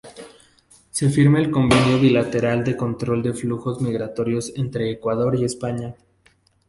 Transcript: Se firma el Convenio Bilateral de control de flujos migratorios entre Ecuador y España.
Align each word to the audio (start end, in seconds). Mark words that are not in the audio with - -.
Se 0.89 1.09
firma 1.11 1.37
el 1.37 1.51
Convenio 1.51 1.99
Bilateral 1.99 2.63
de 2.63 2.75
control 2.75 3.21
de 3.21 3.33
flujos 3.33 3.81
migratorios 3.81 4.51
entre 4.55 4.89
Ecuador 4.89 5.35
y 5.35 5.45
España. 5.45 5.93